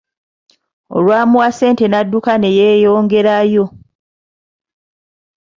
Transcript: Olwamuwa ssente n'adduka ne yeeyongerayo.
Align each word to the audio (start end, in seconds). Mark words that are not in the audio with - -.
Olwamuwa 0.95 1.47
ssente 1.51 1.83
n'adduka 1.87 2.33
ne 2.37 2.49
yeeyongerayo. 2.57 3.65